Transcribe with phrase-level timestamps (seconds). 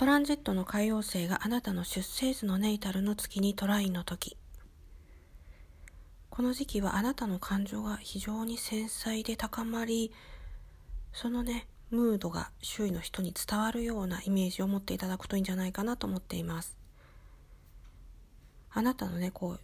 [0.00, 4.38] トランジットの海王星があなたの出生図のネイタルの月にトラインの時。
[6.30, 10.10] この時期はあなたの感情が非常に繊細で高まり
[11.12, 16.78] そのねムードが周囲の人に伝わるようなイメージを持っていただくといいんじゃないかなと思っています。
[18.70, 19.60] あなたのねこう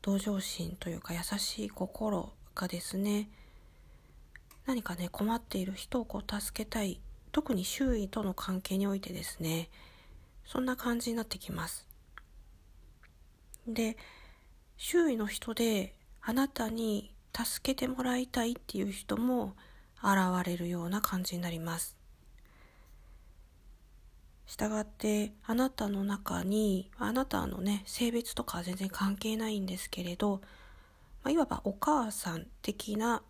[0.00, 3.28] 同情心というか優しい心がですね
[4.64, 7.00] 何かね困っている人をこう助けたい
[7.34, 9.68] 特に周囲との関係においてですね
[10.46, 11.88] そんな感じになってきます。
[13.66, 13.96] で
[14.76, 19.56] 周囲の人であなたに助けてもらいたいっていう人も
[19.98, 21.96] 現れるような感じになります。
[24.46, 30.40] したがってあなたの中にあなたのね性別とかは全然関係ないんですけれど、
[31.24, 33.22] まあ、いわばお母さん的な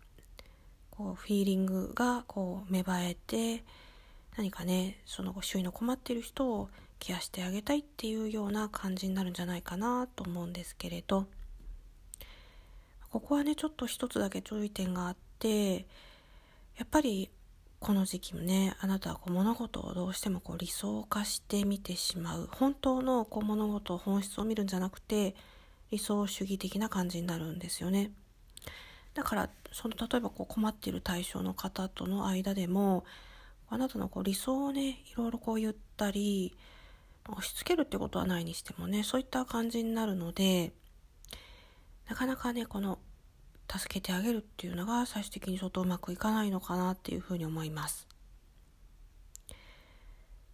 [0.91, 3.63] こうフィーリングがこう芽生えて
[4.37, 6.69] 何かねその周囲の困ってる人を
[6.99, 11.25] ケアしてあげたいっていうような感じになるんじゃないかなと思うんですけれど
[13.11, 15.85] ここはねちょっと一つだけ注意点があって
[16.77, 17.29] やっぱり
[17.79, 25.35] この時期もねあなたはこう物事をどうしてもこう理想化して見てしまう本当のこう物事本質を見るんじゃなくて
[25.91, 28.11] 理想主義的な感じになるんですよね。
[29.13, 33.05] だからその例えばこう困っている対象の方との間でも
[33.69, 36.55] あなたのこう理想をねいろいろこう言ったり
[37.29, 40.73] 押し付けるってことはないにしてもねそういった感じになるので
[42.07, 42.99] なかなかねこの
[43.71, 48.07] 助けてあげるっていうのが最終的にちょっとうまくいかないのかなっていうふうに思います。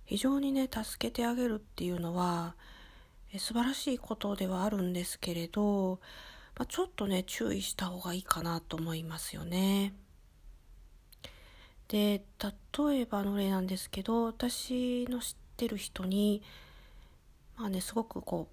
[0.05, 2.55] 非常にね助けてあげるっていうのは
[3.33, 5.99] え素晴らしいことではあるんですけれど、
[6.57, 9.93] まあ、ちょっとね注意した方がいいかなと思いますよね。
[11.91, 12.23] で
[12.87, 16.41] 例えばの例なんですけど私の知ってる人に
[17.57, 18.47] まあねすごくこ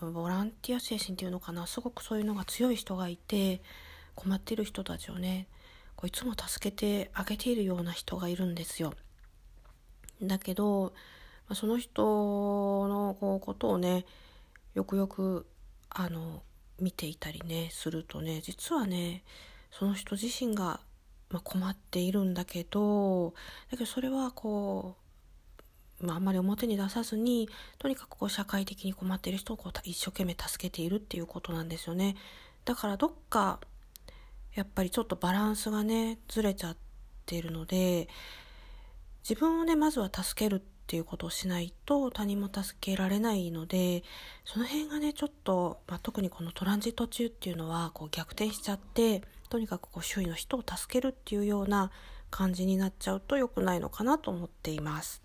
[0.00, 3.60] うボランティア精神っていうのかなすごくそういうのが強い人がいて
[4.14, 5.46] 困ってる人たちをね
[5.94, 8.94] こういつも助けてあげているような人がいるんですよ。
[10.22, 10.94] だけど
[11.52, 12.02] その人
[12.88, 14.06] のこうことをね
[14.74, 15.46] よくよく
[15.90, 16.42] あの
[16.80, 19.22] 見ていたりねするとね実はね
[19.70, 20.80] その人自身が、
[21.34, 23.34] まあ、困っているんだけど
[23.70, 24.96] だけどそれはこ
[26.00, 32.16] うまあ、あんまり表に出さずにとにかくこう社会的に困っている人をこう一生懸命助けているっていうことなんですよね。
[32.64, 33.60] だからどっか
[34.54, 36.76] やっぱりちょっとバランスがねずれちゃっ
[37.26, 38.08] てるので
[39.28, 44.04] 自分をねまずは助けるっていうことをしないと他人も助けられないので
[44.44, 51.90] その辺がねちょっと、まあ、特にこのトランジット中っていうのはこう逆転しちゃってとにかくこう周囲の人を助けるっていうような
[52.30, 55.23] 感じになっちゃうと良くないのかなと思っています。